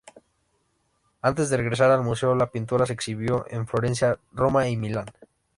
[1.21, 5.11] Antes de regresar al museo, la pintura se exhibió en Florencia, Roma y Milán.